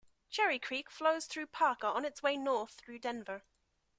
[0.31, 3.43] Cherry Creek flows through Parker on its way north toward Denver.